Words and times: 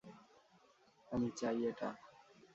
আমি 1.11 1.29
চাই 1.39 1.57
এটা। 1.69 1.89